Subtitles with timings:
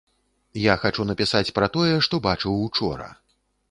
[0.61, 3.17] Я хачу напісаць пра тое, што бачыў учора.